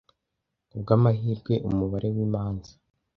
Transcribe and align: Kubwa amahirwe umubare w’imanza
Kubwa 0.69 0.91
amahirwe 0.97 1.53
umubare 1.69 2.07
w’imanza 2.15 2.71